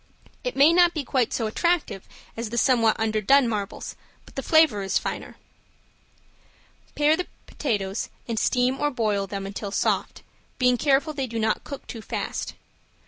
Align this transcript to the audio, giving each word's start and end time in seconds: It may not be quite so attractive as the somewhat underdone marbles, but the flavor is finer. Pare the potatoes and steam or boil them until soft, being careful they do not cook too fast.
It 0.43 0.55
may 0.55 0.73
not 0.73 0.95
be 0.95 1.03
quite 1.03 1.31
so 1.31 1.45
attractive 1.45 2.07
as 2.35 2.49
the 2.49 2.57
somewhat 2.57 2.99
underdone 2.99 3.47
marbles, 3.47 3.95
but 4.25 4.33
the 4.35 4.41
flavor 4.41 4.81
is 4.81 4.97
finer. 4.97 5.35
Pare 6.95 7.15
the 7.15 7.27
potatoes 7.45 8.09
and 8.27 8.39
steam 8.39 8.79
or 8.79 8.89
boil 8.89 9.27
them 9.27 9.45
until 9.45 9.69
soft, 9.69 10.23
being 10.57 10.77
careful 10.79 11.13
they 11.13 11.27
do 11.27 11.37
not 11.37 11.63
cook 11.63 11.85
too 11.85 12.01
fast. 12.01 12.55